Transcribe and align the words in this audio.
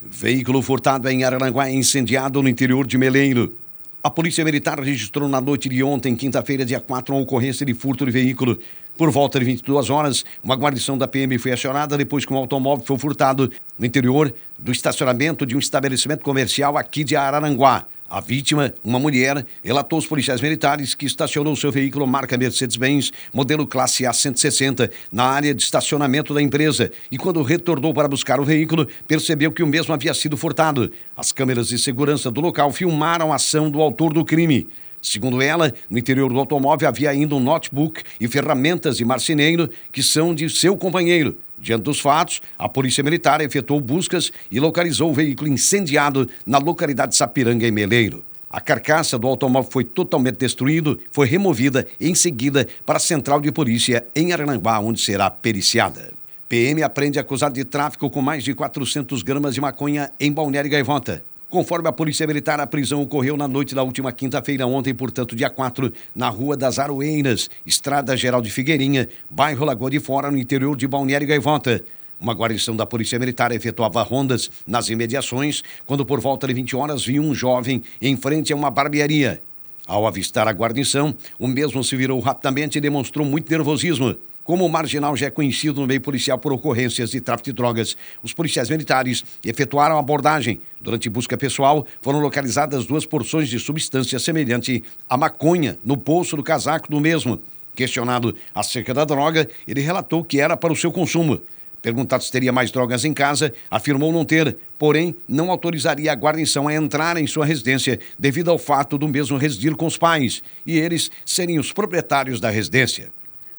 Veículo 0.00 0.62
furtado 0.62 1.08
em 1.08 1.24
Araranguá 1.24 1.68
incendiado 1.68 2.40
no 2.40 2.48
interior 2.48 2.86
de 2.86 2.96
Meleiro. 2.96 3.56
A 4.00 4.08
Polícia 4.08 4.44
Militar 4.44 4.78
registrou 4.78 5.28
na 5.28 5.40
noite 5.40 5.68
de 5.68 5.82
ontem, 5.82 6.14
quinta-feira, 6.14 6.64
dia 6.64 6.78
4, 6.78 7.12
uma 7.12 7.20
ocorrência 7.20 7.66
de 7.66 7.74
furto 7.74 8.06
de 8.06 8.12
veículo. 8.12 8.60
Por 8.96 9.10
volta 9.10 9.40
de 9.40 9.44
22 9.44 9.90
horas, 9.90 10.24
uma 10.42 10.54
guarnição 10.54 10.96
da 10.96 11.08
PM 11.08 11.36
foi 11.38 11.50
acionada 11.50 11.98
depois 11.98 12.24
que 12.24 12.32
um 12.32 12.36
automóvel 12.36 12.84
foi 12.86 12.96
furtado 12.96 13.50
no 13.76 13.84
interior 13.84 14.32
do 14.56 14.70
estacionamento 14.70 15.44
de 15.44 15.56
um 15.56 15.58
estabelecimento 15.58 16.22
comercial 16.22 16.76
aqui 16.76 17.02
de 17.02 17.16
Araranguá. 17.16 17.84
A 18.10 18.22
vítima, 18.22 18.72
uma 18.82 18.98
mulher, 18.98 19.44
relatou 19.62 19.98
aos 19.98 20.06
policiais 20.06 20.40
militares 20.40 20.94
que 20.94 21.04
estacionou 21.04 21.54
seu 21.54 21.70
veículo 21.70 22.06
marca 22.06 22.38
Mercedes-Benz, 22.38 23.12
modelo 23.34 23.66
classe 23.66 24.04
A160, 24.04 24.90
na 25.12 25.24
área 25.24 25.54
de 25.54 25.62
estacionamento 25.62 26.32
da 26.32 26.40
empresa 26.40 26.90
e, 27.12 27.18
quando 27.18 27.42
retornou 27.42 27.92
para 27.92 28.08
buscar 28.08 28.40
o 28.40 28.44
veículo, 28.46 28.88
percebeu 29.06 29.52
que 29.52 29.62
o 29.62 29.66
mesmo 29.66 29.92
havia 29.92 30.14
sido 30.14 30.38
furtado. 30.38 30.90
As 31.14 31.32
câmeras 31.32 31.68
de 31.68 31.78
segurança 31.78 32.30
do 32.30 32.40
local 32.40 32.72
filmaram 32.72 33.30
a 33.30 33.36
ação 33.36 33.70
do 33.70 33.82
autor 33.82 34.14
do 34.14 34.24
crime. 34.24 34.66
Segundo 35.02 35.42
ela, 35.42 35.74
no 35.90 35.98
interior 35.98 36.32
do 36.32 36.38
automóvel 36.38 36.88
havia 36.88 37.10
ainda 37.10 37.34
um 37.34 37.40
notebook 37.40 38.02
e 38.18 38.26
ferramentas 38.26 38.96
de 38.96 39.04
marceneiro 39.04 39.68
que 39.92 40.02
são 40.02 40.34
de 40.34 40.48
seu 40.48 40.78
companheiro. 40.78 41.36
Diante 41.60 41.82
dos 41.82 42.00
fatos, 42.00 42.40
a 42.58 42.68
Polícia 42.68 43.02
Militar 43.02 43.40
efetuou 43.40 43.80
buscas 43.80 44.32
e 44.50 44.60
localizou 44.60 45.10
o 45.10 45.14
veículo 45.14 45.50
incendiado 45.50 46.28
na 46.46 46.58
localidade 46.58 47.12
de 47.12 47.16
Sapiranga, 47.16 47.66
em 47.66 47.70
Meleiro. 47.70 48.24
A 48.50 48.60
carcaça 48.60 49.18
do 49.18 49.26
automóvel 49.26 49.70
foi 49.70 49.84
totalmente 49.84 50.36
destruída, 50.36 50.96
foi 51.12 51.26
removida 51.26 51.86
em 52.00 52.14
seguida 52.14 52.66
para 52.86 52.96
a 52.96 53.00
central 53.00 53.40
de 53.40 53.52
polícia 53.52 54.06
em 54.14 54.32
Arananguá, 54.32 54.78
onde 54.78 55.00
será 55.00 55.30
periciada. 55.30 56.12
PM 56.48 56.82
aprende 56.82 57.18
acusado 57.18 57.54
de 57.54 57.64
tráfico 57.64 58.08
com 58.08 58.22
mais 58.22 58.42
de 58.42 58.54
400 58.54 59.22
gramas 59.22 59.54
de 59.54 59.60
maconha 59.60 60.10
em 60.18 60.32
Balneário 60.32 60.70
Gaivota. 60.70 61.22
Conforme 61.50 61.88
a 61.88 61.92
Polícia 61.92 62.26
Militar, 62.26 62.60
a 62.60 62.66
prisão 62.66 63.00
ocorreu 63.00 63.34
na 63.34 63.48
noite 63.48 63.74
da 63.74 63.82
última 63.82 64.12
quinta-feira, 64.12 64.66
ontem, 64.66 64.94
portanto, 64.94 65.34
dia 65.34 65.48
4, 65.48 65.90
na 66.14 66.28
Rua 66.28 66.54
das 66.54 66.78
Aroeiras, 66.78 67.48
Estrada 67.64 68.14
Geral 68.14 68.42
de 68.42 68.50
Figueirinha, 68.50 69.08
bairro 69.30 69.64
Lagoa 69.64 69.90
de 69.90 69.98
Fora, 69.98 70.30
no 70.30 70.36
interior 70.36 70.76
de 70.76 70.86
Balneário 70.86 71.26
Gaivota. 71.26 71.82
Uma 72.20 72.34
guarnição 72.34 72.76
da 72.76 72.84
Polícia 72.84 73.18
Militar 73.18 73.50
efetuava 73.50 74.02
rondas 74.02 74.50
nas 74.66 74.90
imediações 74.90 75.62
quando, 75.86 76.04
por 76.04 76.20
volta 76.20 76.46
de 76.46 76.52
20 76.52 76.76
horas, 76.76 77.06
viu 77.06 77.22
um 77.22 77.34
jovem 77.34 77.82
em 78.02 78.14
frente 78.14 78.52
a 78.52 78.56
uma 78.56 78.70
barbearia. 78.70 79.40
Ao 79.86 80.06
avistar 80.06 80.46
a 80.46 80.52
guarnição, 80.52 81.14
o 81.38 81.48
mesmo 81.48 81.82
se 81.82 81.96
virou 81.96 82.20
rapidamente 82.20 82.76
e 82.76 82.80
demonstrou 82.80 83.24
muito 83.24 83.50
nervosismo. 83.50 84.14
Como 84.48 84.64
o 84.64 84.68
marginal 84.70 85.14
já 85.14 85.26
é 85.26 85.30
conhecido 85.30 85.78
no 85.78 85.86
meio 85.86 86.00
policial 86.00 86.38
por 86.38 86.54
ocorrências 86.54 87.10
de 87.10 87.20
tráfico 87.20 87.50
de 87.50 87.52
drogas, 87.52 87.94
os 88.22 88.32
policiais 88.32 88.70
militares 88.70 89.22
efetuaram 89.44 89.98
abordagem. 89.98 90.58
Durante 90.80 91.06
busca 91.10 91.36
pessoal, 91.36 91.86
foram 92.00 92.18
localizadas 92.18 92.86
duas 92.86 93.04
porções 93.04 93.50
de 93.50 93.58
substância 93.58 94.18
semelhante 94.18 94.82
à 95.06 95.18
maconha 95.18 95.78
no 95.84 95.96
bolso 95.96 96.34
do 96.34 96.42
casaco 96.42 96.90
do 96.90 96.98
mesmo. 96.98 97.38
Questionado 97.76 98.34
acerca 98.54 98.94
da 98.94 99.04
droga, 99.04 99.46
ele 99.66 99.82
relatou 99.82 100.24
que 100.24 100.40
era 100.40 100.56
para 100.56 100.72
o 100.72 100.76
seu 100.76 100.90
consumo. 100.90 101.42
Perguntado 101.82 102.24
se 102.24 102.32
teria 102.32 102.50
mais 102.50 102.70
drogas 102.70 103.04
em 103.04 103.12
casa, 103.12 103.52
afirmou 103.70 104.10
não 104.10 104.24
ter, 104.24 104.56
porém 104.78 105.14
não 105.28 105.50
autorizaria 105.50 106.10
a 106.10 106.16
guarnição 106.16 106.66
a 106.66 106.74
entrar 106.74 107.18
em 107.18 107.26
sua 107.26 107.44
residência 107.44 108.00
devido 108.18 108.50
ao 108.50 108.58
fato 108.58 108.96
do 108.96 109.08
mesmo 109.08 109.36
residir 109.36 109.76
com 109.76 109.84
os 109.84 109.98
pais 109.98 110.42
e 110.64 110.78
eles 110.78 111.10
serem 111.22 111.58
os 111.58 111.70
proprietários 111.70 112.40
da 112.40 112.48
residência. 112.48 113.17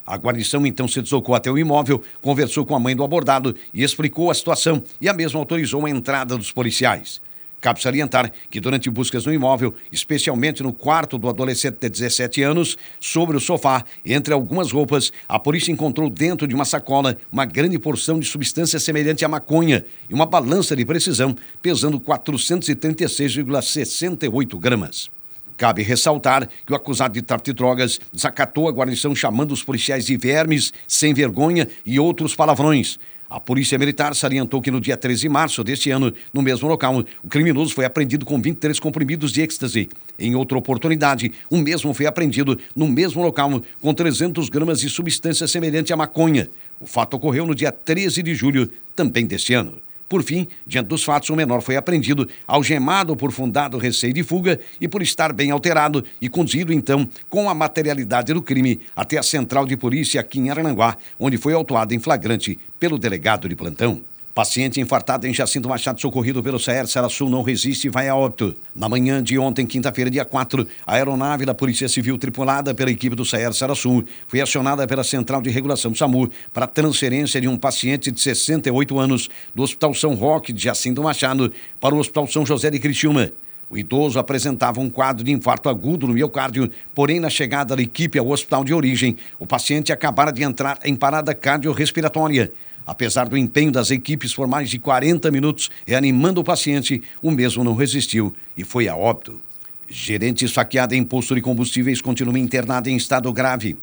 A 0.10 0.18
guarnição 0.18 0.66
então 0.66 0.88
se 0.88 1.04
deslocou 1.04 1.36
até 1.36 1.52
o 1.52 1.58
imóvel, 1.60 2.02
conversou 2.20 2.66
com 2.66 2.76
a 2.76 2.80
mãe 2.80 2.96
do 2.96 3.04
abordado 3.04 3.56
e 3.72 3.84
explicou 3.84 4.32
a 4.32 4.34
situação 4.34 4.82
e 5.00 5.08
a 5.08 5.14
mesma 5.14 5.40
autorizou 5.40 5.86
a 5.86 5.90
entrada 5.90 6.36
dos 6.36 6.52
policiais. 6.52 7.22
Cabe 7.62 7.80
salientar 7.80 8.32
que 8.50 8.60
durante 8.60 8.90
buscas 8.90 9.28
no 9.28 9.34
imóvel, 9.34 9.76
especialmente 9.92 10.64
no 10.64 10.74
quarto 10.74 11.20
do 11.20 11.30
adolescente 11.30 11.78
de 11.80 11.90
17 11.90 12.42
anos, 12.42 12.76
sobre 13.00 13.38
o 13.38 13.40
sofá, 13.40 13.86
entre 14.04 14.34
algumas 14.34 14.72
roupas, 14.72 15.14
a 15.28 15.38
polícia 15.38 15.72
encontrou 15.72 16.10
dentro 16.10 16.48
de 16.48 16.56
uma 16.56 16.66
sacola 16.66 17.16
uma 17.32 17.46
grande 17.46 17.78
porção 17.78 18.20
de 18.20 18.26
substância 18.26 18.80
semelhante 18.80 19.24
à 19.24 19.28
maconha 19.28 19.86
e 20.10 20.14
uma 20.16 20.26
balança 20.26 20.76
de 20.76 20.84
precisão 20.86 21.36
pesando 21.62 22.00
436,68 22.00 24.60
gramas. 24.60 25.19
Cabe 25.60 25.84
ressaltar 25.84 26.48
que 26.66 26.72
o 26.72 26.76
acusado 26.76 27.14
de 27.16 27.22
tráfico 27.22 27.48
de 27.48 27.54
drogas 27.54 28.00
desacatou 28.14 28.70
a 28.70 28.72
guarnição 28.72 29.14
chamando 29.14 29.52
os 29.52 29.62
policiais 29.62 30.06
de 30.06 30.16
vermes, 30.16 30.72
sem 30.88 31.14
vergonha 31.14 31.68
e 31.86 32.00
outros 32.00 32.34
palavrões. 32.34 32.98
A 33.30 33.42
Polícia 33.42 33.78
Militar 33.78 34.16
salientou 34.16 34.62
que 34.62 34.72
no 34.72 34.80
dia 34.80 34.96
13 34.96 35.24
de 35.24 35.28
março 35.28 35.62
deste 35.62 35.92
ano, 35.92 36.14
no 36.34 36.42
mesmo 36.42 36.70
local, 36.70 37.04
o 37.22 37.28
criminoso 37.28 37.76
foi 37.76 37.84
apreendido 37.84 38.26
com 38.26 38.42
23 38.42 38.80
comprimidos 38.80 39.34
de 39.34 39.42
êxtase. 39.42 39.90
Em 40.18 40.34
outra 40.34 40.58
oportunidade, 40.58 41.34
o 41.50 41.58
mesmo 41.58 41.94
foi 41.94 42.06
apreendido 42.06 42.58
no 42.74 42.88
mesmo 42.88 43.22
local 43.22 43.62
com 43.82 43.94
300 43.94 44.48
gramas 44.48 44.80
de 44.80 44.90
substância 44.90 45.46
semelhante 45.46 45.92
à 45.92 45.98
maconha. 45.98 46.50
O 46.80 46.88
fato 46.88 47.16
ocorreu 47.16 47.46
no 47.46 47.54
dia 47.54 47.74
13 47.74 48.24
de 48.24 48.34
julho 48.34 48.72
também 48.96 49.26
deste 49.26 49.54
ano. 49.54 49.82
Por 50.10 50.24
fim, 50.24 50.48
diante 50.66 50.88
dos 50.88 51.04
fatos, 51.04 51.30
o 51.30 51.36
menor 51.36 51.62
foi 51.62 51.76
apreendido, 51.76 52.28
algemado 52.48 53.16
por 53.16 53.32
fundado 53.32 53.78
receio 53.78 54.12
de 54.12 54.24
fuga 54.24 54.60
e 54.82 54.88
por 54.88 55.04
estar 55.04 55.32
bem 55.32 55.52
alterado 55.52 56.04
e 56.20 56.28
conduzido, 56.28 56.74
então, 56.74 57.08
com 57.30 57.48
a 57.48 57.54
materialidade 57.54 58.34
do 58.34 58.42
crime 58.42 58.82
até 58.96 59.20
a 59.20 59.24
central 59.24 59.68
de 59.68 59.78
polícia 59.78 60.20
aqui 60.20 60.40
em 60.40 60.50
Arananguá, 60.50 60.98
onde 61.20 61.38
foi 61.38 61.54
autuado 61.54 61.94
em 61.94 62.00
flagrante 62.00 62.58
pelo 62.80 62.98
delegado 62.98 63.48
de 63.48 63.56
plantão. 63.56 64.09
Paciente 64.34 64.80
infartado 64.80 65.28
em 65.28 65.34
Jacinto 65.34 65.68
Machado, 65.68 66.00
socorrido 66.00 66.42
pelo 66.42 66.60
CR 66.60 66.86
Sul, 67.10 67.30
não 67.30 67.42
resiste 67.42 67.88
e 67.88 67.90
vai 67.90 68.08
a 68.08 68.16
óbito. 68.16 68.56
Na 68.76 68.88
manhã 68.88 69.22
de 69.22 69.38
ontem, 69.38 69.66
quinta-feira, 69.66 70.10
dia 70.10 70.24
4, 70.24 70.68
a 70.86 70.96
aeronave 70.96 71.46
da 71.46 71.54
Polícia 71.54 71.90
Civil, 71.90 72.18
tripulada 72.18 72.74
pela 72.74 72.92
equipe 72.92 73.16
do 73.16 73.24
CR 73.24 73.52
Sul, 73.76 74.06
foi 74.28 74.40
acionada 74.40 74.88
pela 74.88 75.04
Central 75.04 75.42
de 75.42 75.50
Regulação 75.50 75.94
SAMU 75.94 76.30
para 76.54 76.68
transferência 76.68 77.42
de 77.42 77.48
um 77.48 77.58
paciente 77.58 78.12
de 78.12 78.22
68 78.22 79.00
anos 79.00 79.30
do 79.54 79.64
Hospital 79.64 79.94
São 79.94 80.14
Roque 80.14 80.54
de 80.54 80.64
Jacinto 80.64 81.04
Machado 81.04 81.52
para 81.82 81.94
o 81.94 81.98
Hospital 81.98 82.28
São 82.28 82.46
José 82.46 82.70
de 82.70 82.80
Criciúma. 82.80 83.32
O 83.70 83.78
idoso 83.78 84.18
apresentava 84.18 84.80
um 84.80 84.90
quadro 84.90 85.24
de 85.24 85.32
infarto 85.32 85.70
agudo 85.70 86.08
no 86.08 86.14
miocárdio, 86.14 86.72
porém, 86.96 87.20
na 87.20 87.30
chegada 87.30 87.76
da 87.76 87.82
equipe 87.82 88.18
ao 88.18 88.30
hospital 88.30 88.64
de 88.64 88.74
origem, 88.74 89.16
o 89.38 89.46
paciente 89.46 89.92
acabara 89.92 90.32
de 90.32 90.44
entrar 90.44 90.80
em 90.84 90.96
parada 90.96 91.36
cardiorrespiratória. 91.36 92.52
Apesar 92.90 93.30
do 93.30 93.38
empenho 93.38 93.72
das 93.72 93.92
equipes 93.92 94.34
por 94.34 94.48
mais 94.48 94.68
de 94.68 94.80
40 94.80 95.30
minutos 95.30 95.70
reanimando 95.86 96.42
o 96.42 96.44
paciente, 96.44 97.04
o 97.22 97.30
mesmo 97.30 97.64
não 97.64 97.76
resistiu 97.76 98.34
e 98.58 98.64
foi 98.64 98.88
a 98.88 98.96
óbito. 98.96 99.40
Gerente 99.88 100.44
esfaqueada 100.44 100.96
em 100.96 101.04
posto 101.04 101.36
de 101.36 101.42
combustíveis 101.42 102.02
continua 102.02 102.40
internada 102.40 102.90
em 102.90 102.96
estado 102.96 103.32
grave. 103.32 103.78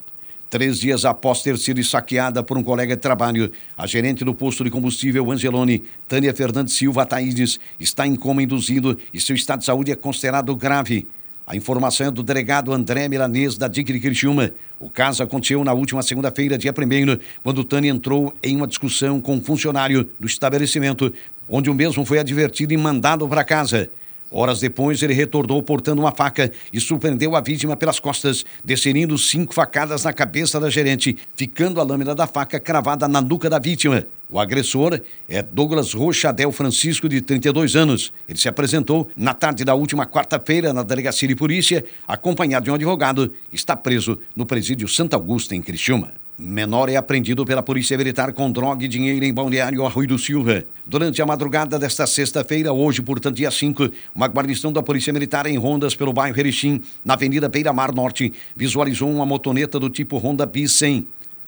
Três 0.51 0.81
dias 0.81 1.05
após 1.05 1.41
ter 1.41 1.57
sido 1.57 1.85
saqueada 1.85 2.43
por 2.43 2.59
um 2.59 2.65
colega 2.65 2.97
de 2.97 3.01
trabalho, 3.01 3.53
a 3.79 3.87
gerente 3.87 4.25
do 4.25 4.35
posto 4.35 4.65
de 4.65 4.71
combustível 4.71 5.31
Angelone, 5.31 5.85
Tânia 6.09 6.35
Fernandes 6.35 6.75
Silva 6.75 7.07
Taídes, 7.07 7.61
está 7.79 8.09
em 8.09 8.17
coma 8.17 8.43
induzido 8.43 8.99
e 9.15 9.21
seu 9.21 9.37
estado 9.37 9.61
de 9.61 9.67
saúde 9.67 9.93
é 9.93 9.95
considerado 9.95 10.57
grave. 10.57 11.07
A 11.47 11.55
informação 11.55 12.09
é 12.09 12.11
do 12.11 12.25
delegado 12.25 12.73
André 12.73 13.07
Milanês, 13.09 13.57
da 13.57 13.69
DIC 13.69 13.93
de 13.93 14.01
Criciúma. 14.01 14.51
O 14.81 14.91
caso 14.91 15.23
aconteceu 15.23 15.63
na 15.63 15.73
última 15.73 16.03
segunda-feira, 16.03 16.59
dia 16.59 16.73
1 16.73 17.21
quando 17.45 17.63
Tânia 17.63 17.89
entrou 17.89 18.35
em 18.43 18.57
uma 18.57 18.67
discussão 18.67 19.21
com 19.21 19.37
um 19.37 19.41
funcionário 19.41 20.11
do 20.19 20.27
estabelecimento, 20.27 21.15
onde 21.49 21.71
o 21.71 21.75
mesmo 21.75 22.05
foi 22.05 22.19
advertido 22.19 22.75
e 22.75 22.77
mandado 22.77 23.29
para 23.29 23.45
casa. 23.45 23.89
Horas 24.29 24.59
depois, 24.59 25.01
ele 25.05 25.15
retornou 25.15 25.63
portando 25.63 26.03
uma 26.03 26.11
faca 26.11 26.51
e 26.73 26.81
surpreendeu 26.81 27.37
a 27.37 27.41
vítima 27.41 27.77
pelas 27.77 28.01
costas, 28.01 28.45
desferindo 28.65 29.17
cinco 29.17 29.55
facadas 29.55 30.03
na 30.03 30.13
cabeça 30.13 30.59
da 30.59 30.69
gerente, 30.69 31.17
ficando 31.37 31.81
a 31.81 31.85
lâmina 31.85 32.13
da 32.13 32.27
faca 32.27 32.59
cravada 32.59 33.07
na 33.07 33.21
nuca 33.21 33.49
da 33.49 33.61
vítima. 33.61 34.05
O 34.29 34.41
agressor 34.41 35.01
é 35.29 35.41
Douglas 35.41 35.93
Rochadel 35.93 36.51
Francisco, 36.51 37.09
de 37.09 37.21
32 37.21 37.77
anos. 37.77 38.13
Ele 38.29 38.39
se 38.39 38.49
apresentou 38.49 39.09
na 39.17 39.33
tarde 39.33 39.65
da 39.65 39.75
última 39.75 40.05
quarta-feira 40.05 40.73
na 40.73 40.83
delegacia 40.83 41.29
de 41.29 41.37
polícia, 41.37 41.85
acompanhado 42.09 42.65
de 42.65 42.71
um 42.71 42.75
advogado. 42.75 43.33
Está 43.53 43.77
preso 43.77 44.19
no 44.35 44.45
presídio 44.45 44.89
Santa 44.89 45.17
Augusta, 45.17 45.55
em 45.55 45.63
Criciúma. 45.63 46.13
Menor 46.39 46.91
é 46.91 46.97
apreendido 46.97 47.47
pela 47.47 47.63
Polícia 47.63 47.97
Militar 47.97 48.31
com 48.35 48.51
droga 48.53 48.85
e 48.85 48.89
dinheiro 48.89 49.25
em 49.25 49.33
Balneário 49.33 49.87
Arroio 49.87 50.09
do 50.09 50.19
Silva. 50.19 50.65
Durante 50.85 51.23
a 51.23 51.27
madrugada 51.27 51.79
desta 51.79 52.07
sexta-feira, 52.07 52.75
hoje, 52.75 53.01
portanto, 53.01 53.37
dia 53.37 53.51
5, 53.51 53.91
uma 54.15 54.27
guarnição 54.27 54.71
da 54.71 54.83
Polícia 54.83 55.15
Militar 55.15 55.47
em 55.47 55.57
rondas 55.57 55.95
pelo 55.95 56.13
bairro 56.13 56.39
Erechim, 56.39 56.83
na 57.03 57.15
Avenida 57.15 57.49
Beira 57.49 57.73
Mar 57.73 57.95
Norte, 57.95 58.35
visualizou 58.55 59.11
uma 59.11 59.25
motoneta 59.25 59.81
do 59.81 59.89
tipo 59.89 60.19
Honda 60.19 60.45
b 60.45 60.69
100. 60.69 61.07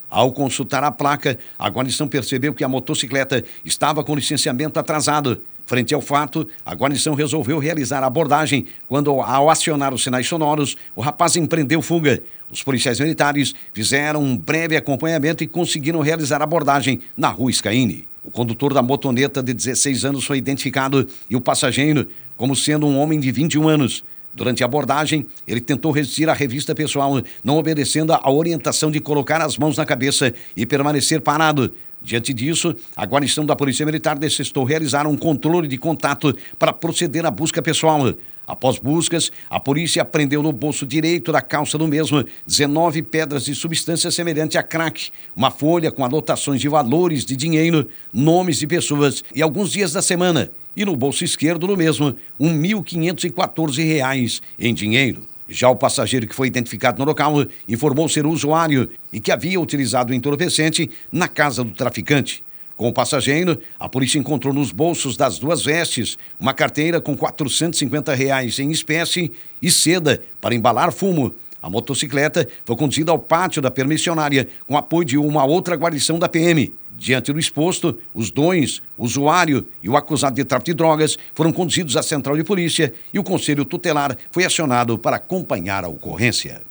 Ao 0.09 0.31
consultar 0.31 0.83
a 0.83 0.91
placa, 0.91 1.37
a 1.57 1.69
guarnição 1.69 2.07
percebeu 2.07 2.53
que 2.53 2.63
a 2.63 2.67
motocicleta 2.67 3.43
estava 3.63 4.03
com 4.03 4.15
licenciamento 4.15 4.79
atrasado. 4.79 5.41
Frente 5.67 5.93
ao 5.93 6.01
fato, 6.01 6.47
a 6.65 6.73
guarnição 6.73 7.13
resolveu 7.13 7.59
realizar 7.59 8.03
a 8.03 8.07
abordagem 8.07 8.65
quando, 8.87 9.11
ao 9.21 9.51
acionar 9.51 9.93
os 9.93 10.01
sinais 10.01 10.27
sonoros, 10.27 10.75
o 10.95 11.01
rapaz 11.01 11.35
empreendeu 11.35 11.79
fuga. 11.79 12.23
Os 12.49 12.63
policiais 12.63 12.99
militares 12.99 13.53
fizeram 13.71 14.23
um 14.23 14.35
breve 14.35 14.75
acompanhamento 14.75 15.43
e 15.43 15.47
conseguiram 15.47 16.01
realizar 16.01 16.41
a 16.41 16.43
abordagem 16.43 17.01
na 17.15 17.29
rua 17.29 17.53
Scaini. 17.53 18.07
O 18.23 18.31
condutor 18.31 18.73
da 18.73 18.81
motoneta 18.81 19.43
de 19.43 19.53
16 19.53 20.05
anos 20.05 20.25
foi 20.25 20.39
identificado 20.39 21.07
e 21.29 21.35
o 21.35 21.41
passageiro 21.41 22.07
como 22.35 22.55
sendo 22.55 22.87
um 22.87 22.97
homem 22.97 23.19
de 23.19 23.31
21 23.31 23.67
anos. 23.67 24.03
Durante 24.33 24.63
a 24.63 24.65
abordagem, 24.65 25.25
ele 25.47 25.59
tentou 25.59 25.91
resistir 25.91 26.29
à 26.29 26.33
revista 26.33 26.75
pessoal, 26.75 27.21
não 27.43 27.57
obedecendo 27.57 28.13
à 28.13 28.31
orientação 28.31 28.91
de 28.91 28.99
colocar 28.99 29.41
as 29.41 29.57
mãos 29.57 29.77
na 29.77 29.85
cabeça 29.85 30.33
e 30.55 30.65
permanecer 30.65 31.21
parado. 31.21 31.73
Diante 32.01 32.33
disso, 32.33 32.75
a 32.95 33.05
guarnição 33.05 33.45
da 33.45 33.55
Polícia 33.55 33.85
Militar 33.85 34.17
necessitou 34.17 34.63
realizar 34.63 35.05
um 35.05 35.17
controle 35.17 35.67
de 35.67 35.77
contato 35.77 36.35
para 36.57 36.71
proceder 36.71 37.25
à 37.25 37.31
busca 37.31 37.61
pessoal. 37.61 38.13
Após 38.47 38.79
buscas, 38.79 39.31
a 39.47 39.59
polícia 39.59 40.01
apreendeu 40.01 40.41
no 40.41 40.51
bolso 40.51 40.83
direito 40.83 41.31
da 41.31 41.39
calça 41.39 41.77
do 41.77 41.87
mesmo 41.87 42.25
19 42.47 43.03
pedras 43.03 43.45
de 43.45 43.53
substância 43.53 44.09
semelhante 44.09 44.57
a 44.57 44.63
crack, 44.63 45.11
uma 45.35 45.51
folha 45.51 45.91
com 45.91 46.03
anotações 46.03 46.59
de 46.59 46.67
valores 46.67 47.23
de 47.23 47.35
dinheiro, 47.35 47.87
nomes 48.11 48.57
de 48.57 48.65
pessoas 48.65 49.23
e 49.35 49.41
alguns 49.41 49.71
dias 49.71 49.93
da 49.93 50.01
semana. 50.01 50.49
E 50.79 50.85
no 50.85 50.95
bolso 50.95 51.25
esquerdo 51.25 51.67
do 51.67 51.75
mesmo, 51.75 52.15
R$ 52.39 52.47
1.514 52.47 54.41
em 54.57 54.73
dinheiro. 54.73 55.27
Já 55.49 55.69
o 55.69 55.75
passageiro 55.75 56.25
que 56.25 56.33
foi 56.33 56.47
identificado 56.47 56.99
no 56.99 57.03
local 57.03 57.33
informou 57.67 58.07
ser 58.07 58.25
usuário 58.25 58.89
e 59.11 59.19
que 59.19 59.29
havia 59.29 59.59
utilizado 59.59 60.13
o 60.13 60.15
entorpecente 60.15 60.89
na 61.11 61.27
casa 61.27 61.65
do 61.65 61.71
traficante. 61.71 62.41
Com 62.77 62.87
o 62.87 62.93
passageiro, 62.93 63.59
a 63.77 63.89
polícia 63.89 64.17
encontrou 64.19 64.53
nos 64.53 64.71
bolsos 64.71 65.17
das 65.17 65.37
duas 65.37 65.65
vestes 65.65 66.17
uma 66.39 66.53
carteira 66.53 67.01
com 67.01 67.17
450 67.17 68.15
reais 68.15 68.57
em 68.57 68.71
espécie 68.71 69.33
e 69.61 69.69
seda 69.69 70.23
para 70.39 70.55
embalar 70.55 70.93
fumo. 70.93 71.35
A 71.61 71.69
motocicleta 71.69 72.47
foi 72.63 72.77
conduzida 72.77 73.11
ao 73.11 73.19
pátio 73.19 73.61
da 73.61 73.69
permissionária 73.69 74.47
com 74.65 74.77
apoio 74.77 75.03
de 75.03 75.17
uma 75.17 75.43
outra 75.43 75.75
guarnição 75.75 76.17
da 76.17 76.29
PM. 76.29 76.73
Diante 76.99 77.31
do 77.31 77.39
exposto, 77.39 77.97
os 78.13 78.29
dois, 78.29 78.81
o 78.97 79.05
usuário 79.05 79.65
e 79.81 79.87
o 79.87 79.95
acusado 79.95 80.35
de 80.35 80.43
tráfico 80.43 80.65
de 80.65 80.73
drogas 80.73 81.17
foram 81.33 81.53
conduzidos 81.53 81.95
à 81.95 82.03
central 82.03 82.35
de 82.35 82.43
polícia 82.43 82.93
e 83.13 83.17
o 83.17 83.23
conselho 83.23 83.63
tutelar 83.63 84.17
foi 84.29 84.43
acionado 84.43 84.97
para 84.97 85.15
acompanhar 85.15 85.85
a 85.85 85.87
ocorrência. 85.87 86.61